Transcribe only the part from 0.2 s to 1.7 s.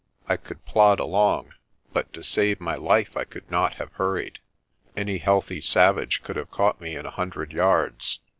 I could plod along,